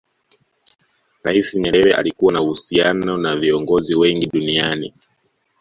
[1.23, 4.93] rais nyerere alikuwa na uhusiano na viongozi wengi duniani